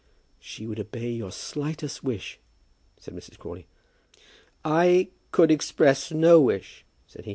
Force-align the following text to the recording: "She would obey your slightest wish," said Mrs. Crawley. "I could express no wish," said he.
"She 0.39 0.65
would 0.65 0.79
obey 0.79 1.11
your 1.11 1.31
slightest 1.31 2.03
wish," 2.03 2.39
said 2.97 3.13
Mrs. 3.13 3.37
Crawley. 3.37 3.67
"I 4.65 5.09
could 5.31 5.51
express 5.51 6.11
no 6.11 6.41
wish," 6.41 6.83
said 7.05 7.25
he. 7.25 7.29